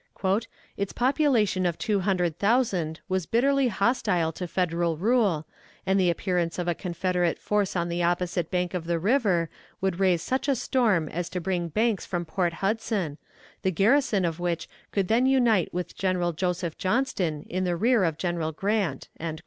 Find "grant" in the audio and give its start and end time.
18.51-19.07